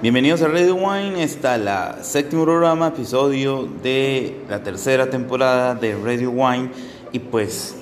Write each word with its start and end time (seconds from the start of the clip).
Bienvenidos 0.00 0.40
a 0.40 0.48
Radio 0.48 0.76
Wine, 0.76 1.22
está 1.22 1.58
la 1.58 1.98
séptimo 2.02 2.44
programa, 2.44 2.88
episodio 2.88 3.68
de 3.82 4.40
la 4.48 4.62
tercera 4.62 5.10
temporada 5.10 5.74
de 5.74 5.94
Radio 5.94 6.30
Wine 6.30 6.70
y 7.12 7.18
pues 7.18 7.76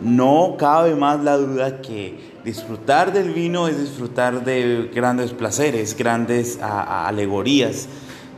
no 0.00 0.54
cabe 0.56 0.94
más 0.94 1.24
la 1.24 1.38
duda 1.38 1.82
que 1.82 2.16
disfrutar 2.44 3.12
del 3.12 3.32
vino 3.32 3.66
es 3.66 3.80
disfrutar 3.80 4.44
de 4.44 4.88
grandes 4.94 5.32
placeres, 5.32 5.96
grandes 5.96 6.60
alegorías, 6.62 7.88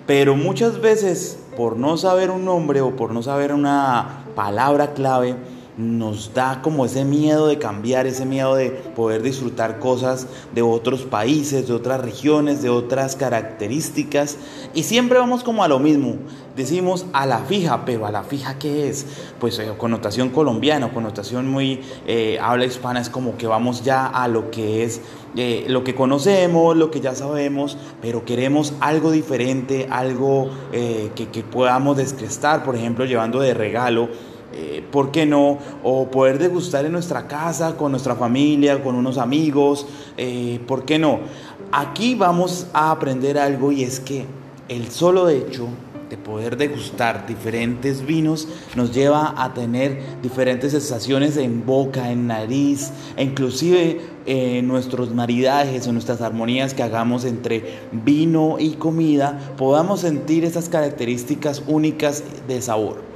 pero 0.06 0.36
muchas 0.36 0.80
veces 0.80 1.38
por 1.54 1.76
no 1.76 1.98
saber 1.98 2.30
un 2.30 2.46
nombre 2.46 2.80
o 2.80 2.96
por 2.96 3.12
no 3.12 3.22
saber 3.22 3.52
una 3.52 4.24
palabra 4.34 4.94
clave, 4.94 5.36
nos 5.78 6.34
da 6.34 6.60
como 6.60 6.84
ese 6.84 7.04
miedo 7.04 7.46
de 7.46 7.58
cambiar, 7.58 8.06
ese 8.08 8.26
miedo 8.26 8.56
de 8.56 8.70
poder 8.70 9.22
disfrutar 9.22 9.78
cosas 9.78 10.26
de 10.52 10.60
otros 10.60 11.02
países, 11.02 11.68
de 11.68 11.72
otras 11.72 12.00
regiones, 12.00 12.62
de 12.62 12.68
otras 12.68 13.14
características. 13.14 14.36
Y 14.74 14.82
siempre 14.82 15.20
vamos 15.20 15.44
como 15.44 15.62
a 15.62 15.68
lo 15.68 15.78
mismo. 15.78 16.16
Decimos 16.56 17.06
a 17.12 17.26
la 17.26 17.38
fija, 17.44 17.84
pero 17.84 18.06
a 18.06 18.10
la 18.10 18.24
fija 18.24 18.58
¿qué 18.58 18.88
es? 18.88 19.06
Pues 19.38 19.60
eh, 19.60 19.70
connotación 19.78 20.30
colombiana, 20.30 20.92
connotación 20.92 21.46
muy 21.46 21.80
eh, 22.08 22.40
habla 22.42 22.64
hispana, 22.64 23.00
es 23.00 23.08
como 23.08 23.36
que 23.36 23.46
vamos 23.46 23.84
ya 23.84 24.04
a 24.08 24.26
lo 24.26 24.50
que 24.50 24.82
es 24.82 25.00
eh, 25.36 25.66
lo 25.68 25.84
que 25.84 25.94
conocemos, 25.94 26.76
lo 26.76 26.90
que 26.90 27.00
ya 27.00 27.14
sabemos, 27.14 27.78
pero 28.02 28.24
queremos 28.24 28.72
algo 28.80 29.12
diferente, 29.12 29.86
algo 29.88 30.50
que, 30.72 31.28
que 31.28 31.44
podamos 31.44 31.96
descrestar, 31.96 32.64
por 32.64 32.74
ejemplo, 32.74 33.04
llevando 33.04 33.38
de 33.38 33.54
regalo 33.54 34.08
eh, 34.52 34.84
¿por 34.90 35.10
qué 35.10 35.26
no? 35.26 35.58
O 35.82 36.10
poder 36.10 36.38
degustar 36.38 36.84
en 36.84 36.92
nuestra 36.92 37.28
casa, 37.28 37.76
con 37.76 37.90
nuestra 37.92 38.14
familia, 38.14 38.82
con 38.82 38.94
unos 38.94 39.18
amigos, 39.18 39.86
eh, 40.16 40.60
¿por 40.66 40.84
qué 40.84 40.98
no? 40.98 41.20
Aquí 41.72 42.14
vamos 42.14 42.66
a 42.72 42.90
aprender 42.90 43.38
algo 43.38 43.72
y 43.72 43.82
es 43.82 44.00
que 44.00 44.24
el 44.68 44.90
solo 44.90 45.28
hecho 45.28 45.68
de 46.08 46.16
poder 46.16 46.56
degustar 46.56 47.26
diferentes 47.26 48.04
vinos 48.04 48.48
nos 48.74 48.94
lleva 48.94 49.34
a 49.36 49.52
tener 49.52 50.00
diferentes 50.22 50.72
sensaciones 50.72 51.36
en 51.36 51.66
boca, 51.66 52.10
en 52.10 52.26
nariz, 52.26 52.90
e 53.16 53.24
inclusive 53.24 54.00
en 54.26 54.66
nuestros 54.66 55.14
maridajes 55.14 55.86
o 55.86 55.92
nuestras 55.92 56.20
armonías 56.20 56.74
que 56.74 56.82
hagamos 56.82 57.24
entre 57.24 57.80
vino 57.92 58.56
y 58.58 58.72
comida, 58.72 59.38
podamos 59.56 60.00
sentir 60.00 60.44
esas 60.44 60.68
características 60.68 61.62
únicas 61.66 62.24
de 62.46 62.62
sabor. 62.62 63.07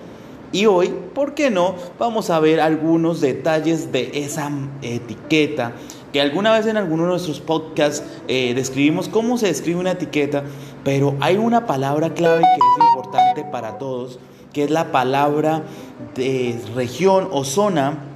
Y 0.52 0.66
hoy, 0.66 0.94
¿por 1.14 1.34
qué 1.34 1.50
no? 1.50 1.74
Vamos 1.98 2.28
a 2.28 2.38
ver 2.38 2.60
algunos 2.60 3.22
detalles 3.22 3.90
de 3.90 4.10
esa 4.14 4.50
etiqueta 4.82 5.72
que 6.12 6.20
alguna 6.20 6.52
vez 6.52 6.66
en 6.66 6.76
alguno 6.76 7.04
de 7.04 7.08
nuestros 7.08 7.40
podcasts 7.40 8.04
eh, 8.28 8.52
describimos 8.54 9.08
cómo 9.08 9.38
se 9.38 9.46
describe 9.46 9.80
una 9.80 9.92
etiqueta, 9.92 10.44
pero 10.84 11.16
hay 11.20 11.38
una 11.38 11.66
palabra 11.66 12.12
clave 12.12 12.40
que 12.40 12.44
es 12.44 12.88
importante 12.94 13.44
para 13.50 13.78
todos, 13.78 14.18
que 14.52 14.64
es 14.64 14.70
la 14.70 14.92
palabra 14.92 15.62
de 16.14 16.60
región 16.74 17.28
o 17.32 17.44
zona 17.44 18.11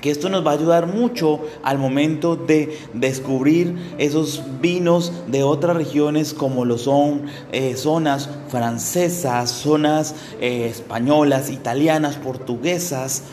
que 0.00 0.10
esto 0.10 0.28
nos 0.28 0.46
va 0.46 0.52
a 0.52 0.54
ayudar 0.54 0.86
mucho 0.86 1.40
al 1.62 1.78
momento 1.78 2.36
de 2.36 2.78
descubrir 2.94 3.76
esos 3.98 4.42
vinos 4.60 5.12
de 5.28 5.42
otras 5.42 5.76
regiones 5.76 6.34
como 6.34 6.64
lo 6.64 6.78
son 6.78 7.26
eh, 7.52 7.76
zonas 7.76 8.30
francesas, 8.48 9.50
zonas 9.50 10.14
eh, 10.40 10.66
españolas, 10.70 11.50
italianas, 11.50 12.16
portuguesas. 12.16 13.24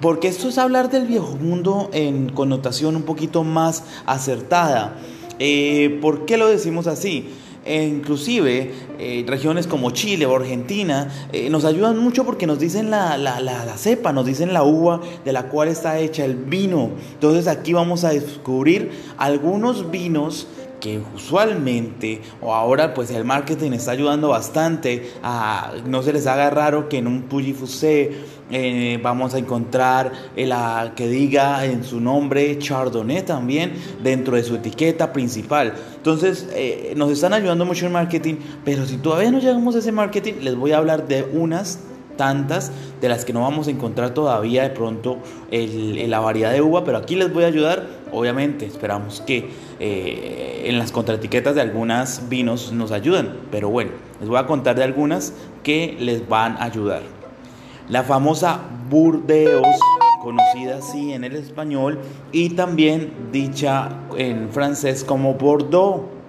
Porque 0.00 0.28
esto 0.28 0.48
es 0.48 0.56
hablar 0.56 0.90
del 0.90 1.06
viejo 1.06 1.36
mundo 1.36 1.90
en 1.92 2.30
connotación 2.30 2.96
un 2.96 3.02
poquito 3.02 3.44
más 3.44 3.84
acertada. 4.06 4.96
Eh, 5.38 5.98
¿Por 6.00 6.24
qué 6.24 6.36
lo 6.36 6.48
decimos 6.48 6.86
así? 6.86 7.28
E 7.64 7.86
inclusive 7.86 8.72
eh, 8.98 9.24
regiones 9.26 9.66
como 9.66 9.90
Chile 9.90 10.24
o 10.24 10.34
Argentina 10.34 11.08
eh, 11.32 11.50
nos 11.50 11.66
ayudan 11.66 11.98
mucho 11.98 12.24
porque 12.24 12.46
nos 12.46 12.58
dicen 12.58 12.90
la, 12.90 13.18
la, 13.18 13.76
cepa, 13.76 14.12
nos 14.12 14.24
dicen 14.24 14.54
la 14.54 14.62
uva 14.62 15.00
de 15.24 15.32
la 15.32 15.48
cual 15.48 15.68
está 15.68 15.98
hecha 15.98 16.24
el 16.24 16.36
vino. 16.36 16.90
Entonces 17.12 17.46
aquí 17.46 17.72
vamos 17.74 18.04
a 18.04 18.10
descubrir 18.10 18.90
algunos 19.18 19.90
vinos 19.90 20.46
que 20.80 21.00
usualmente 21.14 22.20
o 22.40 22.54
ahora 22.54 22.94
pues 22.94 23.10
el 23.10 23.24
marketing 23.24 23.72
está 23.72 23.92
ayudando 23.92 24.28
bastante 24.28 25.12
a 25.22 25.72
no 25.86 26.02
se 26.02 26.12
les 26.12 26.26
haga 26.26 26.50
raro 26.50 26.88
que 26.88 26.98
en 26.98 27.06
un 27.06 27.22
Puyi 27.22 27.52
Fusé 27.52 28.12
eh, 28.50 28.98
vamos 29.00 29.34
a 29.34 29.38
encontrar 29.38 30.10
la 30.34 30.92
que 30.96 31.06
diga 31.06 31.64
en 31.64 31.84
su 31.84 32.00
nombre 32.00 32.58
Chardonnay 32.58 33.24
también 33.24 33.74
dentro 34.02 34.34
de 34.34 34.42
su 34.42 34.56
etiqueta 34.56 35.12
principal. 35.12 35.74
Entonces 35.96 36.48
eh, 36.54 36.94
nos 36.96 37.12
están 37.12 37.32
ayudando 37.32 37.64
mucho 37.64 37.86
en 37.86 37.92
marketing, 37.92 38.36
pero 38.64 38.86
si 38.86 38.96
todavía 38.96 39.30
no 39.30 39.38
llegamos 39.38 39.76
a 39.76 39.78
ese 39.78 39.92
marketing 39.92 40.34
les 40.40 40.56
voy 40.56 40.72
a 40.72 40.78
hablar 40.78 41.06
de 41.06 41.22
unas 41.22 41.78
tantas 42.20 42.70
de 43.00 43.08
las 43.08 43.24
que 43.24 43.32
no 43.32 43.40
vamos 43.40 43.66
a 43.66 43.70
encontrar 43.70 44.12
todavía 44.12 44.62
de 44.64 44.68
pronto 44.70 45.16
en 45.50 46.10
la 46.10 46.20
variedad 46.20 46.52
de 46.52 46.60
uva, 46.60 46.84
pero 46.84 46.98
aquí 46.98 47.16
les 47.16 47.32
voy 47.32 47.44
a 47.44 47.46
ayudar. 47.46 47.86
Obviamente, 48.12 48.66
esperamos 48.66 49.20
que 49.20 49.50
eh, 49.78 50.62
en 50.66 50.78
las 50.78 50.92
contraetiquetas 50.92 51.54
de 51.54 51.60
algunas 51.60 52.28
vinos 52.28 52.72
nos 52.72 52.92
ayuden, 52.92 53.30
pero 53.50 53.70
bueno, 53.70 53.92
les 54.20 54.28
voy 54.28 54.38
a 54.38 54.46
contar 54.46 54.76
de 54.76 54.84
algunas 54.84 55.32
que 55.62 55.96
les 55.98 56.28
van 56.28 56.56
a 56.56 56.64
ayudar. 56.64 57.02
La 57.88 58.02
famosa 58.02 58.60
Burdeos, 58.88 59.66
conocida 60.22 60.78
así 60.78 61.12
en 61.12 61.24
el 61.24 61.34
español 61.36 61.98
y 62.32 62.50
también 62.50 63.12
dicha 63.32 63.88
en 64.16 64.50
francés 64.50 65.02
como 65.02 65.34
Bordeaux 65.34 66.20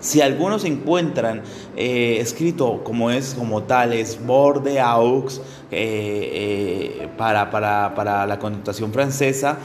si 0.00 0.22
algunos 0.22 0.64
encuentran 0.64 1.42
eh, 1.76 2.16
escrito 2.20 2.82
como 2.82 3.10
es 3.10 3.34
como 3.34 3.64
tal, 3.64 3.92
es 3.92 4.18
Bordeaux 4.24 5.40
eh, 5.70 7.00
eh, 7.02 7.08
para, 7.18 7.50
para, 7.50 8.26
la 8.26 8.38
connotación 8.38 8.92
francesa, 8.92 9.58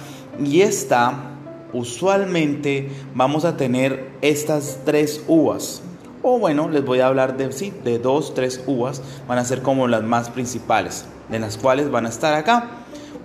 y 0.44 0.62
esta 0.62 1.32
usualmente 1.74 2.90
vamos 3.14 3.46
a 3.46 3.58
tener 3.58 4.10
estas 4.22 4.80
tres 4.86 5.24
uvas. 5.28 5.82
O 6.22 6.40
bueno, 6.40 6.70
les 6.70 6.84
voy 6.84 7.02
a 7.02 7.08
hablar 7.08 7.38
de, 7.38 7.52
sí, 7.52 7.72
de 7.84 8.00
dos, 8.00 8.34
tres 8.34 8.64
uvas, 8.66 9.02
van 9.28 9.38
a 9.38 9.46
ser 9.46 9.62
como 9.62 9.88
las 9.88 10.04
más 10.04 10.30
principales, 10.30 11.06
de 11.30 11.40
las 11.40 11.58
cuales 11.58 11.92
van 11.92 12.06
a 12.06 12.10
estar 12.10 12.34
acá. 12.34 12.70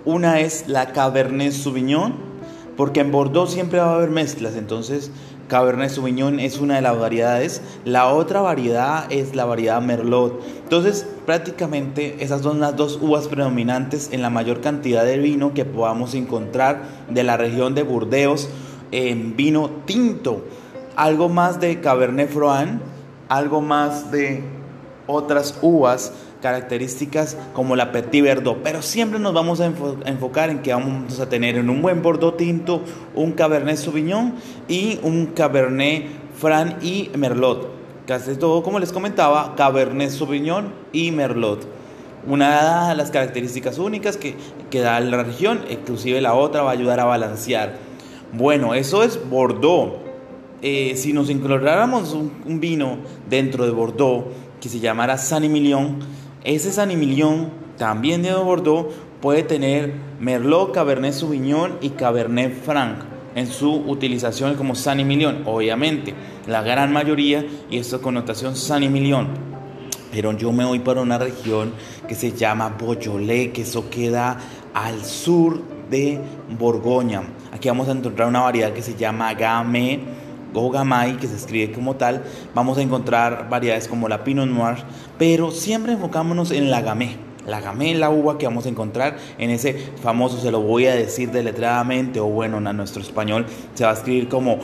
Una 0.05 0.39
es 0.39 0.67
la 0.67 0.91
Cabernet 0.91 1.51
Sauvignon, 1.51 2.13
porque 2.77 2.99
en 2.99 3.11
Bordeaux 3.11 3.51
siempre 3.51 3.79
va 3.79 3.91
a 3.91 3.95
haber 3.95 4.09
mezclas, 4.09 4.55
entonces 4.55 5.11
Cabernet 5.51 5.89
Sauvignon 5.89 6.39
es 6.39 6.61
una 6.61 6.75
de 6.75 6.81
las 6.81 6.97
variedades. 6.97 7.61
La 7.83 8.07
otra 8.07 8.39
variedad 8.39 9.11
es 9.11 9.35
la 9.35 9.43
variedad 9.43 9.81
Merlot. 9.81 10.41
Entonces, 10.63 11.05
prácticamente 11.25 12.23
esas 12.23 12.41
son 12.41 12.61
las 12.61 12.77
dos 12.77 12.97
uvas 13.01 13.27
predominantes 13.27 14.13
en 14.13 14.21
la 14.21 14.29
mayor 14.29 14.61
cantidad 14.61 15.03
de 15.03 15.17
vino 15.17 15.53
que 15.53 15.65
podamos 15.65 16.15
encontrar 16.15 16.83
de 17.09 17.25
la 17.25 17.35
región 17.35 17.75
de 17.75 17.83
Burdeos 17.83 18.47
en 18.93 19.35
vino 19.35 19.69
tinto. 19.83 20.41
Algo 20.95 21.27
más 21.27 21.59
de 21.59 21.81
Cabernet 21.81 22.29
Franc, 22.29 22.79
algo 23.27 23.59
más 23.59 24.09
de 24.09 24.45
otras 25.05 25.59
uvas 25.61 26.13
características 26.41 27.37
como 27.53 27.75
la 27.75 27.91
Petit 27.91 28.23
Verdot, 28.23 28.57
pero 28.63 28.81
siempre 28.81 29.19
nos 29.19 29.33
vamos 29.33 29.61
a 29.61 29.71
enfocar 30.05 30.49
en 30.49 30.61
que 30.61 30.73
vamos 30.73 31.19
a 31.19 31.29
tener 31.29 31.55
en 31.55 31.69
un 31.69 31.81
buen 31.81 32.01
Bordeaux 32.01 32.35
tinto 32.35 32.81
un 33.15 33.31
Cabernet 33.33 33.77
Sauvignon 33.77 34.33
y 34.67 34.99
un 35.03 35.27
Cabernet 35.27 36.07
Franc 36.35 36.83
y 36.83 37.11
Merlot. 37.15 37.69
Casi 38.07 38.35
todo, 38.35 38.63
como 38.63 38.79
les 38.79 38.91
comentaba, 38.91 39.55
Cabernet 39.55 40.09
Sauvignon 40.09 40.73
y 40.91 41.11
Merlot. 41.11 41.65
Una 42.27 42.89
de 42.89 42.95
las 42.95 43.09
características 43.09 43.77
únicas 43.77 44.17
que, 44.17 44.35
da 44.81 44.99
la 44.99 45.23
región, 45.23 45.61
inclusive 45.69 46.21
la 46.21 46.33
otra 46.33 46.61
va 46.61 46.71
a 46.71 46.73
ayudar 46.73 46.99
a 46.99 47.05
balancear. 47.05 47.77
Bueno, 48.33 48.73
eso 48.73 49.03
es 49.03 49.19
Bordeaux. 49.29 49.93
Eh, 50.61 50.93
si 50.95 51.13
nos 51.13 51.29
encontráramos 51.29 52.13
un, 52.13 52.31
un, 52.45 52.59
vino 52.59 52.97
dentro 53.27 53.65
de 53.65 53.71
Bordeaux 53.71 54.25
que 54.59 54.69
se 54.69 54.79
llamara 54.79 55.17
San 55.17 55.43
Emilion, 55.43 55.97
ese 56.43 56.71
San 56.71 56.91
Emilion, 56.91 57.49
también 57.77 58.23
de 58.23 58.33
Bordeaux, 58.33 58.89
puede 59.21 59.43
tener 59.43 59.93
Merlot, 60.19 60.73
Cabernet 60.73 61.13
Sauvignon 61.13 61.77
y 61.81 61.89
Cabernet 61.89 62.53
Franc 62.63 62.99
en 63.35 63.47
su 63.47 63.73
utilización 63.73 64.55
como 64.55 64.75
San 64.75 64.99
Emilion, 64.99 65.43
obviamente. 65.45 66.13
La 66.47 66.63
gran 66.63 66.91
mayoría 66.91 67.45
y 67.69 67.77
esta 67.77 67.99
connotación 67.99 68.55
San 68.55 68.83
Emilion. 68.83 69.27
Pero 70.11 70.33
yo 70.33 70.51
me 70.51 70.65
voy 70.65 70.79
para 70.79 71.01
una 71.01 71.17
región 71.17 71.73
que 72.07 72.15
se 72.15 72.33
llama 72.33 72.75
Beaujolais, 72.77 73.51
que 73.53 73.61
eso 73.61 73.89
queda 73.89 74.37
al 74.73 75.05
sur 75.05 75.61
de 75.89 76.19
Borgoña. 76.57 77.21
Aquí 77.53 77.69
vamos 77.69 77.87
a 77.87 77.91
encontrar 77.91 78.27
una 78.27 78.41
variedad 78.41 78.73
que 78.73 78.81
se 78.81 78.95
llama 78.95 79.33
Gamay 79.33 79.99
Gamay, 80.53 81.17
que 81.17 81.27
se 81.27 81.35
escribe 81.35 81.73
como 81.73 81.95
tal. 81.95 82.23
Vamos 82.53 82.77
a 82.77 82.81
encontrar 82.81 83.49
variedades 83.49 83.87
como 83.87 84.07
la 84.07 84.23
Pinot 84.23 84.47
Noir, 84.47 84.77
pero 85.17 85.51
siempre 85.51 85.93
enfocámonos 85.93 86.51
en 86.51 86.69
la 86.69 86.81
Gamay. 86.81 87.17
La 87.47 87.59
gamela 87.59 88.11
uva 88.11 88.37
que 88.37 88.45
vamos 88.45 88.67
a 88.67 88.69
encontrar 88.69 89.17
en 89.39 89.49
ese 89.49 89.73
famoso, 90.03 90.39
se 90.39 90.51
lo 90.51 90.61
voy 90.61 90.85
a 90.85 90.95
decir 90.95 91.31
deletradamente, 91.31 92.19
o 92.19 92.27
bueno, 92.27 92.57
en 92.57 92.77
nuestro 92.77 93.01
español 93.01 93.47
se 93.73 93.83
va 93.83 93.89
a 93.89 93.93
escribir 93.93 94.29
como 94.29 94.59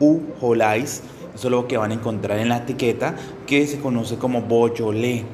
u 0.00 0.20
Holais. 0.40 1.02
Eso 1.34 1.48
es 1.48 1.50
lo 1.50 1.68
que 1.68 1.76
van 1.76 1.90
a 1.90 1.94
encontrar 1.94 2.38
en 2.38 2.48
la 2.48 2.58
etiqueta 2.58 3.14
que 3.46 3.66
se 3.66 3.78
conoce 3.78 4.16
como 4.16 4.42
Beaujolais. 4.42 5.24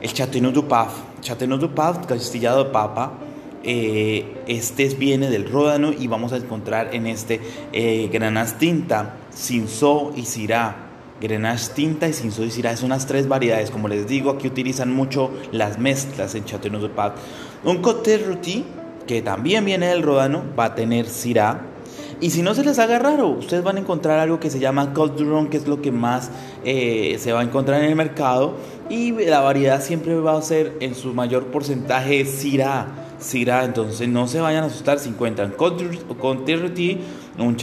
El 0.00 0.12
Chateauneuf 0.12 0.54
du 0.54 0.66
Pape, 0.66 0.92
Chateauneuf 1.20 1.60
du 1.60 1.68
Pape, 1.74 2.06
castillado 2.06 2.64
de 2.64 2.70
papa. 2.70 3.12
Eh, 3.62 4.42
este 4.46 4.88
viene 4.88 5.28
del 5.28 5.50
Ródano 5.50 5.92
y 5.92 6.06
vamos 6.06 6.32
a 6.32 6.36
encontrar 6.36 6.94
en 6.94 7.06
este 7.06 7.40
eh, 7.72 8.08
Grenache 8.10 8.54
Tinta, 8.58 9.16
Cinsault 9.34 10.16
y 10.16 10.24
Syrah 10.24 10.90
Grenache 11.20 11.72
tinta 11.74 12.08
y 12.08 12.12
sin 12.14 12.30
y 12.30 12.50
Syrah 12.50 12.76
son 12.76 12.86
unas 12.86 13.06
tres 13.06 13.28
variedades. 13.28 13.70
Como 13.70 13.88
les 13.88 14.06
digo, 14.08 14.30
aquí 14.30 14.46
utilizan 14.46 14.92
mucho 14.92 15.30
las 15.52 15.78
mezclas 15.78 16.34
en 16.34 16.44
Chateauneuf 16.44 16.82
de 16.82 16.88
Pape. 16.88 17.20
Un 17.64 17.82
Côté 17.82 18.18
Rôti, 18.18 18.64
que 19.06 19.20
también 19.20 19.64
viene 19.64 19.88
del 19.88 20.02
Ródano, 20.02 20.42
va 20.58 20.66
a 20.66 20.74
tener 20.74 21.06
Syrah. 21.06 21.66
Y 22.22 22.30
si 22.30 22.42
no 22.42 22.54
se 22.54 22.64
les 22.64 22.78
haga 22.78 22.98
raro, 22.98 23.28
ustedes 23.28 23.62
van 23.62 23.76
a 23.76 23.80
encontrar 23.80 24.18
algo 24.18 24.40
que 24.40 24.50
se 24.50 24.58
llama 24.58 24.92
Cold 24.92 25.16
Duron, 25.16 25.48
que 25.48 25.56
es 25.58 25.66
lo 25.66 25.80
que 25.80 25.90
más 25.90 26.30
eh, 26.64 27.16
se 27.18 27.32
va 27.32 27.40
a 27.40 27.42
encontrar 27.42 27.82
en 27.82 27.90
el 27.90 27.96
mercado. 27.96 28.54
Y 28.88 29.12
la 29.12 29.40
variedad 29.40 29.82
siempre 29.82 30.14
va 30.14 30.36
a 30.36 30.42
ser 30.42 30.76
en 30.80 30.94
su 30.94 31.12
mayor 31.12 31.46
porcentaje 31.46 32.24
Syrah. 32.24 33.09
Syrah, 33.20 33.64
entonces 33.64 34.08
no 34.08 34.26
se 34.26 34.40
vayan 34.40 34.64
a 34.64 34.66
asustar 34.66 34.98
si 34.98 35.10
encuentran 35.10 35.52
Côté 35.52 36.56
Rôti, 36.56 36.98
un 37.38 37.56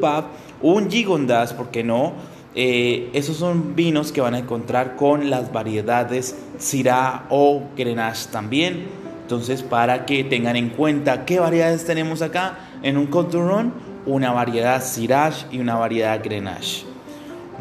Pape, 0.00 0.28
un 0.62 0.90
Gigondas, 0.90 1.52
porque 1.52 1.82
no? 1.82 2.12
Eh, 2.54 3.10
esos 3.12 3.36
son 3.36 3.76
vinos 3.76 4.12
que 4.12 4.20
van 4.20 4.34
a 4.34 4.38
encontrar 4.38 4.96
con 4.96 5.30
las 5.30 5.52
variedades 5.52 6.36
Syrah 6.58 7.26
o 7.30 7.62
Grenache 7.76 8.28
también. 8.30 8.86
Entonces, 9.22 9.62
para 9.62 10.06
que 10.06 10.24
tengan 10.24 10.56
en 10.56 10.70
cuenta 10.70 11.24
qué 11.24 11.38
variedades 11.38 11.84
tenemos 11.84 12.22
acá 12.22 12.58
en 12.82 12.96
un 12.96 13.06
Contourron, 13.06 13.72
una 14.06 14.32
variedad 14.32 14.82
Syrah 14.82 15.32
y 15.50 15.58
una 15.58 15.76
variedad 15.76 16.20
Grenache. 16.22 16.84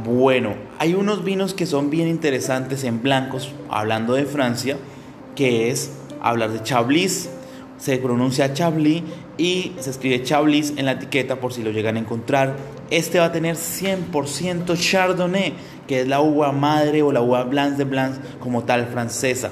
Bueno, 0.03 0.53
hay 0.79 0.93
unos 0.93 1.23
vinos 1.23 1.53
que 1.53 1.65
son 1.65 1.89
bien 1.89 2.07
interesantes 2.07 2.83
en 2.83 3.01
blancos, 3.01 3.51
hablando 3.69 4.13
de 4.13 4.25
Francia, 4.25 4.77
que 5.35 5.69
es 5.69 5.91
hablar 6.21 6.51
de 6.51 6.63
Chablis, 6.63 7.29
se 7.77 7.97
pronuncia 7.97 8.53
Chablis 8.53 9.03
y 9.37 9.73
se 9.79 9.91
escribe 9.91 10.23
Chablis 10.23 10.73
en 10.77 10.85
la 10.85 10.93
etiqueta 10.93 11.37
por 11.37 11.53
si 11.53 11.63
lo 11.63 11.71
llegan 11.71 11.95
a 11.95 11.99
encontrar. 11.99 12.55
Este 12.89 13.19
va 13.19 13.25
a 13.25 13.31
tener 13.31 13.55
100% 13.55 14.77
Chardonnay, 14.77 15.53
que 15.87 16.01
es 16.01 16.07
la 16.07 16.21
uva 16.21 16.51
madre 16.51 17.01
o 17.01 17.11
la 17.11 17.21
uva 17.21 17.43
Blanc 17.43 17.77
de 17.77 17.83
Blanc 17.83 18.15
como 18.39 18.63
tal 18.63 18.87
francesa. 18.87 19.51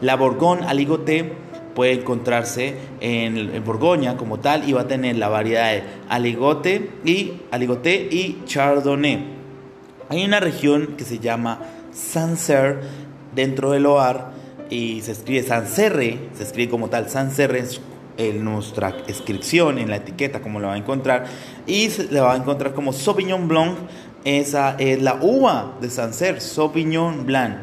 La 0.00 0.16
Bourgogne 0.16 0.66
Aligoté 0.66 1.32
puede 1.74 1.92
encontrarse 1.92 2.74
en, 3.00 3.64
Borgoña 3.64 4.16
como 4.16 4.38
tal 4.40 4.68
y 4.68 4.72
va 4.72 4.82
a 4.82 4.88
tener 4.88 5.16
la 5.16 5.28
variedad 5.28 5.72
de 5.72 5.82
Aligoté 6.08 6.90
y, 7.04 7.34
Aligoté 7.50 8.08
y 8.10 8.42
Chardonnay. 8.44 9.24
Hay 10.08 10.24
una 10.24 10.40
región 10.40 10.94
que 10.98 11.04
se 11.04 11.18
llama 11.18 11.60
Sancerre 11.92 12.80
dentro 13.34 13.70
del 13.70 13.84
Loire 13.84 14.41
y 14.72 15.02
se 15.02 15.12
escribe 15.12 15.42
Sancerre, 15.42 16.18
se 16.34 16.44
escribe 16.44 16.70
como 16.70 16.88
tal 16.88 17.10
Sancerre 17.10 17.64
en 18.16 18.42
nuestra 18.42 18.96
inscripción, 19.06 19.78
en 19.78 19.90
la 19.90 19.96
etiqueta, 19.96 20.40
como 20.40 20.60
lo 20.60 20.68
va 20.68 20.74
a 20.74 20.78
encontrar, 20.78 21.26
y 21.66 21.90
se 21.90 22.04
le 22.04 22.20
va 22.20 22.32
a 22.32 22.36
encontrar 22.36 22.72
como 22.72 22.94
Sauvignon 22.94 23.48
Blanc, 23.48 23.76
esa 24.24 24.76
es 24.78 25.02
la 25.02 25.18
uva 25.20 25.74
de 25.80 25.90
Sancerre, 25.90 26.40
Sauvignon 26.40 27.26
Blanc. 27.26 27.56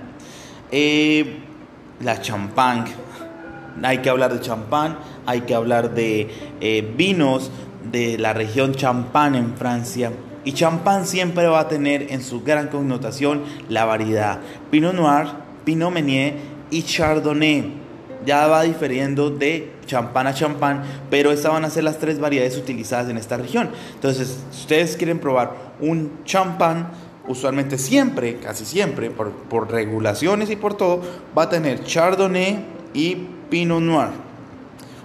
Eh, 0.71 1.39
la 2.01 2.21
champán, 2.21 2.85
hay 3.81 3.97
que 3.99 4.09
hablar 4.09 4.31
de 4.31 4.41
champán, 4.41 4.99
hay 5.25 5.41
que 5.41 5.55
hablar 5.55 5.95
de 5.95 6.29
eh, 6.61 6.93
vinos 6.95 7.49
de 7.91 8.19
la 8.19 8.33
región 8.33 8.75
champán 8.75 9.33
en 9.33 9.55
Francia. 9.55 10.11
Y 10.45 10.51
champán 10.51 11.07
siempre 11.07 11.47
va 11.47 11.61
a 11.61 11.67
tener 11.67 12.11
en 12.11 12.21
su 12.21 12.43
gran 12.43 12.67
connotación 12.67 13.43
la 13.67 13.85
variedad 13.85 14.39
Pinot 14.69 14.93
Noir, 14.93 15.27
Pinot 15.65 15.91
Meunier 15.91 16.48
y 16.69 16.83
Chardonnay. 16.83 17.89
Ya 18.25 18.47
va 18.47 18.63
difiriendo 18.63 19.29
de 19.29 19.71
champán 19.85 20.27
a 20.27 20.33
champán, 20.33 20.83
pero 21.09 21.31
estas 21.31 21.53
van 21.53 21.63
a 21.63 21.69
ser 21.69 21.85
las 21.85 21.99
tres 21.99 22.19
variedades 22.19 22.57
utilizadas 22.57 23.09
en 23.09 23.17
esta 23.17 23.37
región. 23.37 23.69
Entonces, 23.95 24.39
si 24.51 24.61
ustedes 24.61 24.97
quieren 24.97 25.19
probar 25.19 25.53
un 25.79 26.23
champán, 26.25 26.89
usualmente 27.27 27.77
siempre, 27.77 28.35
casi 28.37 28.65
siempre, 28.65 29.09
por, 29.09 29.31
por 29.31 29.71
regulaciones 29.71 30.49
y 30.49 30.57
por 30.57 30.75
todo, 30.75 31.01
va 31.37 31.43
a 31.43 31.49
tener 31.49 31.83
Chardonnay 31.83 32.59
y 32.93 33.15
Pinot 33.49 33.81
Noir. 33.81 34.09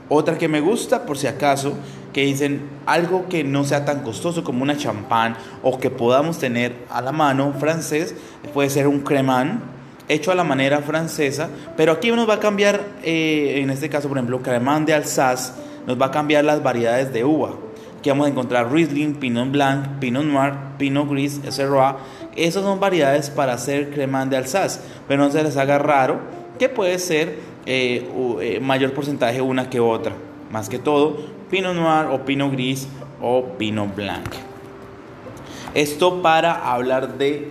Otra 0.08 0.36
que 0.36 0.48
me 0.48 0.60
gusta, 0.60 1.06
por 1.06 1.16
si 1.16 1.26
acaso, 1.26 1.74
que 2.12 2.22
dicen 2.22 2.62
algo 2.86 3.28
que 3.28 3.42
no 3.42 3.64
sea 3.64 3.84
tan 3.84 4.02
costoso 4.02 4.44
como 4.44 4.62
una 4.62 4.76
champán 4.76 5.36
o 5.62 5.78
que 5.78 5.90
podamos 5.90 6.38
tener 6.38 6.74
a 6.90 7.00
la 7.00 7.12
mano 7.12 7.52
francés, 7.58 8.14
puede 8.52 8.70
ser 8.70 8.86
un 8.86 9.00
cremant 9.00 9.73
hecho 10.08 10.30
a 10.32 10.34
la 10.34 10.44
manera 10.44 10.80
francesa, 10.82 11.48
pero 11.76 11.92
aquí 11.92 12.10
nos 12.10 12.28
va 12.28 12.34
a 12.34 12.40
cambiar, 12.40 12.80
eh, 13.02 13.60
en 13.62 13.70
este 13.70 13.88
caso, 13.88 14.08
por 14.08 14.18
ejemplo, 14.18 14.42
Cremant 14.42 14.86
de 14.86 14.94
Alsace, 14.94 15.52
nos 15.86 16.00
va 16.00 16.06
a 16.06 16.10
cambiar 16.10 16.44
las 16.44 16.62
variedades 16.62 17.12
de 17.12 17.24
uva. 17.24 17.54
Aquí 17.98 18.10
vamos 18.10 18.26
a 18.26 18.30
encontrar 18.30 18.70
Riesling, 18.70 19.14
Pinot 19.14 19.50
Blanc, 19.50 19.98
Pinot 19.98 20.24
Noir, 20.24 20.52
Pinot 20.76 21.08
Gris, 21.08 21.40
Syrah. 21.48 21.96
Esas 22.36 22.62
son 22.62 22.78
variedades 22.78 23.30
para 23.30 23.54
hacer 23.54 23.90
Cremant 23.90 24.30
de 24.30 24.36
Alsace, 24.36 24.80
pero 25.08 25.24
no 25.24 25.30
se 25.30 25.42
les 25.42 25.56
haga 25.56 25.78
raro 25.78 26.20
que 26.58 26.68
puede 26.68 26.98
ser 26.98 27.38
eh, 27.64 28.06
eh, 28.42 28.60
mayor 28.60 28.92
porcentaje 28.92 29.40
una 29.40 29.70
que 29.70 29.80
otra. 29.80 30.12
Más 30.50 30.68
que 30.68 30.78
todo, 30.78 31.16
Pinot 31.50 31.74
Noir 31.74 32.08
o 32.10 32.24
Pinot 32.26 32.52
Gris 32.52 32.86
o 33.22 33.54
Pinot 33.56 33.94
Blanc. 33.96 34.34
Esto 35.74 36.22
para 36.22 36.70
hablar 36.72 37.16
de 37.16 37.50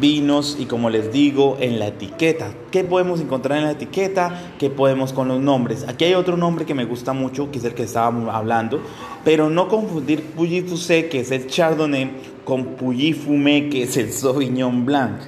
vinos 0.00 0.56
y 0.58 0.66
como 0.66 0.90
les 0.90 1.12
digo 1.12 1.56
en 1.60 1.78
la 1.78 1.88
etiqueta. 1.88 2.52
¿Qué 2.70 2.84
podemos 2.84 3.20
encontrar 3.20 3.58
en 3.58 3.64
la 3.64 3.72
etiqueta? 3.72 4.52
¿Qué 4.58 4.70
podemos 4.70 5.12
con 5.12 5.28
los 5.28 5.40
nombres? 5.40 5.84
Aquí 5.88 6.04
hay 6.04 6.14
otro 6.14 6.36
nombre 6.36 6.66
que 6.66 6.74
me 6.74 6.84
gusta 6.84 7.12
mucho, 7.12 7.50
que 7.50 7.58
es 7.58 7.64
el 7.64 7.74
que 7.74 7.84
estábamos 7.84 8.32
hablando, 8.32 8.80
pero 9.24 9.50
no 9.50 9.68
confundir 9.68 10.22
Puyi 10.22 10.62
Fusé, 10.62 11.08
que 11.08 11.20
es 11.20 11.30
el 11.30 11.46
Chardonnay, 11.46 12.10
con 12.44 12.76
Puyi 12.76 13.12
Fumé, 13.12 13.68
que 13.68 13.82
es 13.84 13.96
el 13.96 14.12
Sauvignon 14.12 14.84
Blanc. 14.84 15.20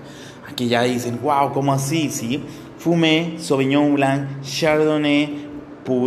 Aquí 0.48 0.68
ya 0.68 0.82
dicen, 0.82 1.18
wow, 1.22 1.52
¿cómo 1.52 1.72
así? 1.72 2.10
Sí, 2.10 2.42
Fumé, 2.78 3.34
Sauvignon 3.38 3.94
Blanc, 3.94 4.42
Chardonnay, 4.42 5.50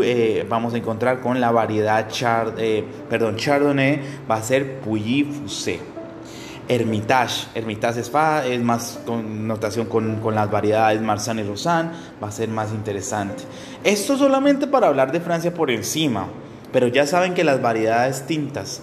eh, 0.04 0.46
vamos 0.48 0.74
a 0.74 0.78
encontrar 0.78 1.20
con 1.20 1.42
la 1.42 1.52
variedad 1.52 2.08
Chard, 2.08 2.54
eh, 2.58 2.84
perdón, 3.10 3.36
Chardonnay, 3.36 4.00
va 4.30 4.36
a 4.36 4.42
ser 4.42 4.80
Puyi 4.80 5.24
Fusé. 5.24 5.93
Hermitage. 6.68 7.48
Hermitage 7.56 8.00
es, 8.00 8.12
es 8.46 8.62
más 8.62 9.00
connotación 9.06 9.88
con, 9.88 10.18
con 10.18 10.36
las 10.36 10.50
variedades 10.50 11.02
Marsan 11.02 11.40
y 11.40 11.44
Rosan, 11.44 11.92
va 12.24 12.28
a 12.28 12.32
ser 12.32 12.50
más 12.50 12.72
interesante. 12.72 13.44
Esto 13.84 14.18
solamente 14.18 14.68
para 14.68 14.88
hablar 14.88 15.12
de 15.12 15.20
Francia 15.20 15.54
por 15.54 15.72
encima, 15.72 16.28
pero 16.72 16.88
ya 16.88 17.06
saben 17.06 17.34
que 17.34 17.44
las 17.44 17.62
variedades 17.62 18.26
tintas, 18.26 18.82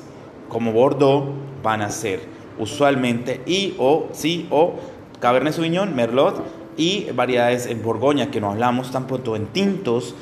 como 0.49 0.73
Bordeaux, 0.73 1.31
van 1.63 1.83
a 1.83 1.91
ser 1.91 2.21
usualmente 2.59 3.41
y 3.47 3.75
o 3.79 4.09
sí 4.13 4.47
o 4.51 4.75
Cabernet 5.21 5.55
Sauvignon, 5.55 5.95
Merlot 5.95 6.43
y 6.77 7.11
variedades 7.13 7.67
en 7.67 7.83
Borgoña, 7.83 8.31
que 8.31 8.41
no 8.41 8.51
hablamos 8.51 8.91
tampoco 8.91 9.37
en 9.37 9.47
tintos, 9.47 10.15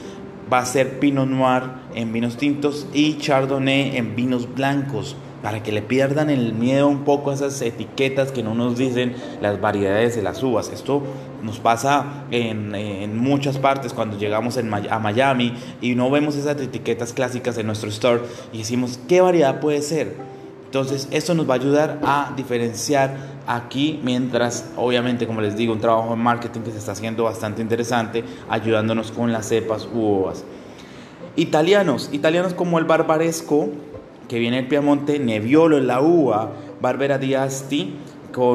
va 0.53 0.59
a 0.61 0.65
ser 0.65 0.99
Pinot 0.99 1.29
Noir 1.29 1.63
en 1.95 2.13
vinos 2.13 2.37
tintos 2.37 2.87
y 2.93 3.19
Chardonnay 3.19 3.97
en 3.97 4.17
vinos 4.17 4.53
blancos 4.55 5.15
para 5.43 5.63
que 5.63 5.73
le 5.73 5.83
pierdan 5.83 6.31
el 6.31 6.53
miedo 6.53 6.89
un 6.89 7.05
poco 7.05 7.31
a 7.31 7.35
esas 7.35 7.61
etiquetas 7.63 8.33
que 8.33 8.43
no 8.43 8.55
nos 8.55 8.77
dicen 8.77 9.15
las 9.41 9.61
variedades 9.61 10.17
de 10.17 10.23
las 10.23 10.43
uvas. 10.43 10.71
Esto 10.73 11.03
nos 11.43 11.61
pasa 11.61 12.25
en, 12.31 13.17
muchas 13.19 13.59
partes 13.59 13.93
cuando 13.93 14.19
llegamos 14.19 14.57
en, 14.57 14.73
a 14.73 14.99
Miami 14.99 15.55
y 15.81 15.95
no 15.95 16.11
vemos 16.11 16.37
esas 16.37 16.61
etiquetas 16.61 17.13
clásicas 17.13 17.57
en 17.59 17.67
nuestro 17.67 17.89
store 17.91 18.23
y 18.53 18.59
decimos, 18.59 18.99
¿qué 19.09 19.21
variedad 19.21 19.61
puede 19.61 19.83
ser? 19.83 20.17
Entonces, 20.69 21.09
esto 21.13 21.35
nos 21.35 21.49
va 21.49 21.55
a 21.55 21.57
ayudar 21.57 21.99
a 22.05 22.33
diferenciar 22.37 23.17
aquí, 23.47 23.99
mientras, 24.03 24.71
obviamente, 24.77 25.27
como 25.27 25.41
les 25.41 25.57
digo, 25.57 25.73
un 25.73 25.81
trabajo 25.81 26.13
en 26.13 26.21
marketing 26.21 26.61
que 26.61 26.73
se 26.73 26.77
está 26.79 26.93
haciendo 26.93 27.25
bastante 27.25 27.63
interesante, 27.63 28.23
ayudándonos 28.51 29.11
con 29.11 29.33
las 29.33 29.49
cepas 29.49 29.89
uvas. 29.91 30.45
Italianos, 31.37 32.11
italianos 32.13 32.53
como 32.53 32.79
el 32.79 32.85
barbaresco, 32.85 33.71
que 34.29 34.39
viene 34.39 34.59
el 34.59 34.67
Piamonte, 34.69 35.19
Nebbiolo 35.19 35.79
en 35.79 35.87
la 35.87 36.01
uva, 36.01 36.53
Barbera 36.81 37.19
di 37.19 37.35
Asti, 37.35 37.95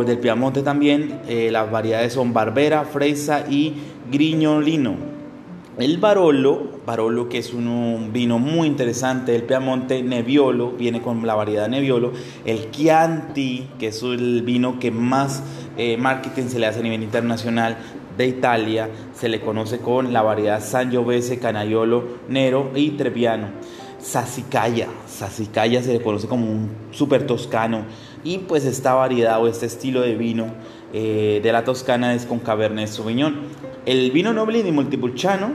del 0.05 0.17
Piamonte 0.19 0.61
también, 0.61 1.19
eh, 1.27 1.49
las 1.51 1.69
variedades 1.69 2.13
son 2.13 2.31
Barbera, 2.31 2.85
Fresa 2.85 3.45
y 3.49 3.73
Grignolino. 4.09 4.95
El 5.77 5.97
Barolo, 5.97 6.79
Barolo 6.85 7.27
que 7.27 7.39
es 7.39 7.51
un, 7.53 8.11
vino 8.13 8.39
muy 8.39 8.67
interesante 8.67 9.33
del 9.33 9.43
Piamonte, 9.43 10.01
Nebbiolo, 10.01 10.71
viene 10.71 11.01
con 11.01 11.25
la 11.27 11.35
variedad 11.35 11.67
Nebbiolo, 11.67 12.13
el 12.45 12.71
Chianti, 12.71 13.67
que 13.77 13.87
es 13.87 14.01
el 14.03 14.43
vino 14.43 14.79
que 14.79 14.91
más 14.91 15.43
eh, 15.75 15.97
marketing 15.97 16.47
se 16.47 16.59
le 16.59 16.67
hace 16.67 16.79
a 16.79 16.83
nivel 16.83 17.03
internacional, 17.03 17.77
de 18.17 18.27
Italia 18.27 18.89
se 19.15 19.27
le 19.27 19.41
conoce 19.41 19.79
con 19.79 20.13
la 20.13 20.21
variedad 20.21 20.63
Sangiovese, 20.63 21.39
Canaiolo, 21.39 22.03
Nero 22.29 22.71
y 22.75 22.91
Trebbiano. 22.91 23.47
Sassicaia, 24.03 24.89
Sassicaia 25.07 25.81
se 25.81 25.93
le 25.93 26.01
conoce 26.01 26.27
como 26.27 26.45
un 26.45 26.69
super 26.91 27.25
toscano 27.25 27.85
y 28.25 28.39
pues 28.39 28.65
esta 28.65 28.93
variedad 28.93 29.41
o 29.41 29.47
este 29.47 29.65
estilo 29.65 30.01
de 30.01 30.15
vino 30.15 30.47
eh, 30.91 31.39
de 31.41 31.51
la 31.53 31.63
Toscana 31.63 32.13
es 32.13 32.25
con 32.25 32.39
Cabernet 32.39 32.89
Sauvignon. 32.89 33.35
El 33.85 34.11
vino 34.11 34.33
noble 34.33 34.59
y 34.59 34.71
Montepulciano 34.73 35.53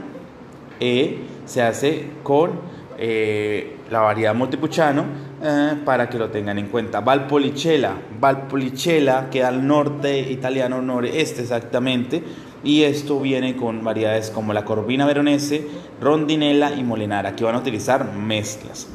eh, 0.81 1.19
se 1.45 1.61
hace 1.61 2.07
con 2.23 2.53
eh, 2.99 3.77
la 3.91 4.01
variedad 4.01 4.35
Montepulciano 4.35 5.05
eh, 5.43 5.75
para 5.85 6.09
que 6.09 6.19
lo 6.19 6.31
tengan 6.31 6.59
en 6.59 6.69
cuenta. 6.69 7.01
Valpolicella, 7.01 7.93
Valpolicella 8.21 9.29
queda 9.31 9.49
al 9.49 9.67
norte 9.67 10.19
italiano, 10.19 10.83
noreste 10.83 11.43
exactamente, 11.43 12.23
y 12.65 12.83
esto 12.83 13.21
viene 13.21 13.57
con 13.57 13.85
variedades 13.85 14.31
como 14.31 14.53
la 14.53 14.65
Corvina 14.65 15.07
Veronese, 15.07 15.67
Rondinella 16.01 16.73
y 16.75 16.83
Molinara, 16.83 17.35
que 17.37 17.45
van 17.45 17.55
a 17.55 17.59
utilizar 17.59 18.13
mezclas. 18.13 18.89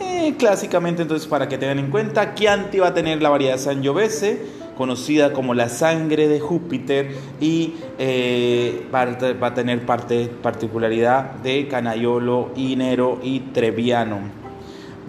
Eh, 0.00 0.34
clásicamente, 0.38 1.02
entonces, 1.02 1.26
para 1.26 1.48
que 1.48 1.58
tengan 1.58 1.78
en 1.78 1.90
cuenta, 1.90 2.34
Chianti 2.34 2.78
va 2.78 2.88
a 2.88 2.94
tener 2.94 3.22
la 3.22 3.30
variedad 3.30 3.56
Sangiovese, 3.56 4.59
conocida 4.80 5.34
como 5.34 5.52
la 5.52 5.68
sangre 5.68 6.26
de 6.26 6.40
Júpiter 6.40 7.14
y 7.38 7.74
eh, 7.98 8.86
va, 8.90 9.02
a 9.02 9.52
tener 9.52 9.84
parte, 9.84 10.30
particularidad 10.42 11.32
de 11.42 11.68
Canaiolo, 11.68 12.48
Inero 12.56 13.18
y 13.22 13.40
Treviano. 13.40 14.20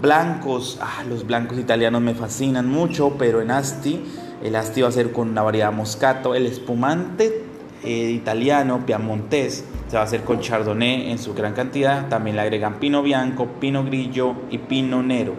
Blancos, 0.01 0.77
ah, 0.81 1.05
los 1.07 1.25
blancos 1.25 1.57
italianos 1.57 2.01
me 2.01 2.13
fascinan 2.13 2.69
mucho, 2.69 3.15
pero 3.17 3.39
en 3.39 3.49
Asti, 3.49 4.03
el 4.43 4.57
Asti 4.57 4.81
va 4.81 4.89
a 4.89 4.91
ser 4.91 5.13
con 5.13 5.33
la 5.33 5.41
variedad 5.41 5.71
Moscato, 5.71 6.35
el 6.35 6.47
espumante 6.47 7.45
eh, 7.81 8.11
italiano, 8.11 8.85
Piamontés, 8.85 9.63
se 9.87 9.95
va 9.95 10.01
a 10.01 10.05
hacer 10.05 10.23
con 10.23 10.41
Chardonnay 10.41 11.11
en 11.11 11.17
su 11.17 11.33
gran 11.33 11.53
cantidad, 11.53 12.09
también 12.09 12.35
le 12.35 12.41
agregan 12.41 12.73
Pino 12.73 13.01
Bianco, 13.03 13.47
Pino 13.61 13.85
Grillo 13.85 14.33
y 14.49 14.57
Pino 14.57 15.01
Nero. 15.01 15.35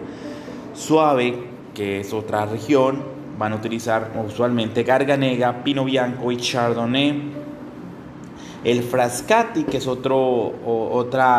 Suave, 0.73 1.35
que 1.75 1.99
es 1.99 2.13
otra 2.13 2.47
región, 2.47 3.12
van 3.37 3.53
a 3.53 3.55
utilizar 3.55 4.11
usualmente 4.25 4.83
Garganega, 4.83 5.63
Pino 5.63 5.85
Bianco 5.85 6.31
y 6.31 6.37
Chardonnay. 6.37 7.43
El 8.63 8.81
Frascati, 8.83 9.63
que 9.63 9.77
es 9.77 9.87
otro 9.87 10.53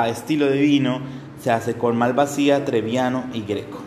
estilo 0.06 0.46
de 0.46 0.60
vino, 0.60 1.00
se 1.40 1.50
hace 1.50 1.74
con 1.74 1.96
Malvasía, 1.96 2.64
Treviano 2.64 3.24
y 3.32 3.42
Greco. 3.42 3.78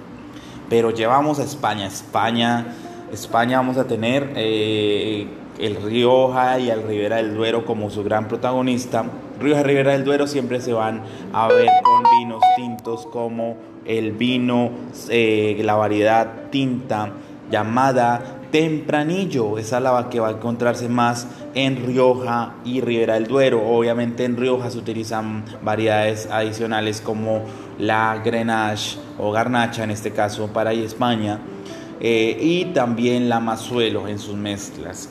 Pero 0.69 0.91
llevamos 0.91 1.39
a 1.39 1.43
España. 1.43 1.85
España, 1.85 2.73
España 3.11 3.57
vamos 3.57 3.77
a 3.77 3.85
tener 3.85 4.33
eh, 4.35 5.27
el 5.59 5.75
Rioja 5.81 6.59
y 6.59 6.69
el 6.69 6.83
Ribera 6.83 7.17
del 7.17 7.35
Duero 7.35 7.65
como 7.65 7.89
su 7.89 8.03
gran 8.03 8.27
protagonista. 8.27 9.05
Rioja 9.39 9.61
y 9.61 9.63
Ribera 9.63 9.91
del 9.91 10.03
Duero 10.03 10.25
siempre 10.25 10.59
se 10.59 10.73
van 10.73 11.03
a 11.31 11.47
ver 11.47 11.69
con 11.83 12.03
vinos 12.19 12.41
tintos 12.55 13.05
como 13.05 13.57
el 13.85 14.11
vino, 14.13 14.71
eh, 15.09 15.61
la 15.63 15.75
variedad 15.75 16.49
tinta 16.49 17.13
llamada 17.51 18.37
Tempranillo. 18.51 19.57
Esa 19.57 19.77
es 19.77 19.83
la 19.83 20.09
que 20.09 20.19
va 20.19 20.29
a 20.29 20.31
encontrarse 20.31 20.87
más 20.87 21.27
en 21.53 21.85
Rioja 21.85 22.55
y 22.63 22.81
Ribera 22.81 23.15
del 23.15 23.27
Duero. 23.27 23.67
Obviamente 23.67 24.23
en 24.23 24.37
Rioja 24.37 24.69
se 24.71 24.77
utilizan 24.77 25.43
variedades 25.61 26.27
adicionales 26.31 27.01
como 27.01 27.43
la 27.77 28.21
Grenache 28.23 28.97
o 29.17 29.31
Garnacha 29.31 29.83
en 29.83 29.91
este 29.91 30.11
caso 30.11 30.47
para 30.47 30.73
España. 30.73 31.39
Eh, 31.99 32.37
y 32.39 32.65
también 32.65 33.27
la 33.27 33.39
Mazuelo 33.39 34.07
en 34.07 34.19
sus 34.19 34.35
mezclas. 34.35 35.09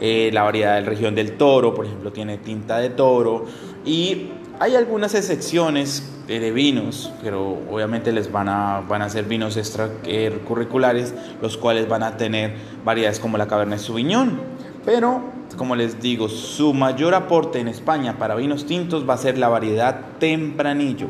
Eh, 0.00 0.30
la 0.32 0.42
variedad 0.42 0.74
de 0.76 0.80
región 0.80 1.14
del 1.14 1.36
toro, 1.36 1.74
por 1.74 1.86
ejemplo, 1.86 2.10
tiene 2.10 2.38
tinta 2.38 2.78
de 2.78 2.90
toro. 2.90 3.44
Y 3.84 4.30
hay 4.58 4.74
algunas 4.74 5.14
excepciones 5.14 6.11
de 6.26 6.50
vinos, 6.52 7.12
pero 7.22 7.58
obviamente 7.70 8.12
les 8.12 8.30
van 8.30 8.48
a, 8.48 8.80
van 8.88 9.02
a 9.02 9.08
ser 9.08 9.24
vinos 9.24 9.56
extracurriculares, 9.56 11.14
los 11.40 11.56
cuales 11.56 11.88
van 11.88 12.02
a 12.02 12.16
tener 12.16 12.54
variedades 12.84 13.20
como 13.20 13.38
la 13.38 13.46
Cabernet 13.46 13.78
Sauvignon. 13.78 14.40
Pero, 14.84 15.22
como 15.56 15.76
les 15.76 16.00
digo, 16.00 16.28
su 16.28 16.74
mayor 16.74 17.14
aporte 17.14 17.60
en 17.60 17.68
España 17.68 18.18
para 18.18 18.34
vinos 18.34 18.66
tintos 18.66 19.08
va 19.08 19.14
a 19.14 19.18
ser 19.18 19.38
la 19.38 19.48
variedad 19.48 20.00
Tempranillo. 20.18 21.08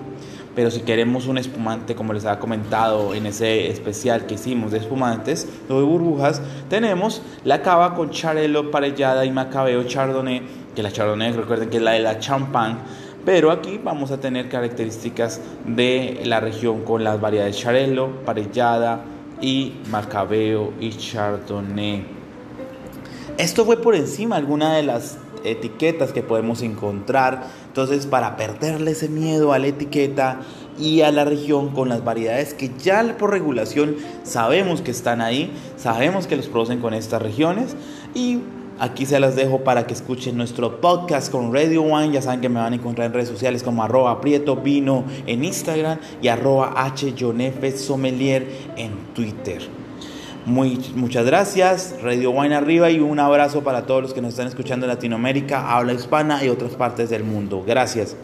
Pero 0.55 0.71
si 0.71 0.81
queremos 0.81 1.29
un 1.29 1.39
espumante, 1.39 1.95
como 1.95 2.13
les 2.13 2.27
había 2.27 2.39
comentado 2.39 3.15
en 3.15 3.25
ese 3.25 3.71
especial 3.71 4.27
que 4.27 4.35
hicimos 4.35 4.71
de 4.71 4.79
espumantes 4.79 5.49
o 5.71 5.79
de 5.79 5.83
burbujas, 5.83 6.43
tenemos 6.69 7.23
la 7.45 7.63
cava 7.63 7.95
con 7.95 8.11
charelo, 8.11 8.71
parellada 8.71 9.25
y 9.25 9.31
macabeo 9.31 9.85
chardonnay, 9.85 10.43
que 10.75 10.83
la 10.83 10.93
chardonnay 10.93 11.33
recuerden 11.33 11.71
que 11.71 11.79
es 11.79 11.83
la 11.83 11.93
de 11.93 12.01
la 12.01 12.19
champagne 12.19 12.77
pero 13.25 13.51
aquí 13.51 13.81
vamos 13.83 14.11
a 14.11 14.19
tener 14.19 14.49
características 14.49 15.41
de 15.67 16.23
la 16.25 16.41
región 16.41 16.83
con 16.83 17.05
las 17.05 17.21
variedades 17.21 17.59
Charello, 17.59 18.25
Parellada 18.25 19.01
y 19.41 19.75
Macabeo 19.91 20.73
y 20.81 20.91
Chardonnay. 20.91 22.05
Esto 23.39 23.65
fue 23.65 23.77
por 23.77 23.95
encima 23.95 24.37
alguna 24.37 24.75
de 24.75 24.83
las 24.83 25.19
etiquetas 25.45 26.13
que 26.13 26.23
podemos 26.23 26.63
encontrar. 26.63 27.45
Entonces, 27.67 28.07
para 28.07 28.37
perderle 28.37 28.93
ese 28.93 29.09
miedo 29.09 29.53
a 29.53 29.59
la 29.59 29.69
etiqueta 29.69 30.41
y 30.79 31.03
a 31.03 31.11
la 31.11 31.25
región 31.25 31.71
con 31.71 31.89
las 31.89 32.05
variedades 32.05 32.55
que 32.55 32.71
ya 32.79 33.17
por 33.19 33.31
regulación 33.31 33.97
sabemos 34.23 34.81
que 34.81 34.91
están 34.91 35.21
ahí, 35.21 35.53
sabemos 35.77 36.27
que 36.27 36.37
los 36.37 36.47
producen 36.47 36.81
con 36.81 36.95
estas 36.95 37.23
regiones 37.23 37.77
y 38.15 38.41
Aquí 38.79 39.07
se 39.07 39.21
las 39.21 39.37
dejo 39.37 39.65
para 39.65 39.87
que 39.87 39.95
escuchen 39.95 40.37
nuestro 40.37 40.81
podcast 40.81 41.31
con 41.31 41.53
Radio 41.53 41.83
One. 41.83 42.13
Ya 42.13 42.23
saben 42.23 42.41
que 42.41 42.49
me 42.49 42.61
van 42.61 42.73
a 42.73 42.77
encontrar 42.77 43.07
en 43.07 43.13
redes 43.13 43.29
sociales 43.29 43.63
como 43.63 43.85
arroba 43.85 44.21
Prieto 44.21 44.57
Vino 44.57 45.05
en 45.27 45.45
Instagram 45.45 45.99
y 46.21 46.29
arroba 46.29 46.73
H 46.77 47.15
Sommelier 47.77 48.47
en 48.77 48.93
Twitter. 49.15 49.63
Muy, 50.45 50.81
muchas 50.97 51.25
gracias, 51.25 51.95
Radio 52.03 52.33
Wine 52.33 52.57
arriba 52.57 52.91
y 52.91 52.99
un 52.99 53.21
abrazo 53.21 53.63
para 53.63 53.87
todos 53.87 54.03
los 54.03 54.13
que 54.13 54.21
nos 54.21 54.31
están 54.31 54.49
escuchando 54.49 54.87
en 54.87 54.91
Latinoamérica, 54.91 55.73
habla 55.73 55.93
hispana 55.93 56.45
y 56.45 56.49
otras 56.49 56.73
partes 56.73 57.11
del 57.11 57.23
mundo. 57.23 57.63
Gracias. 57.65 58.17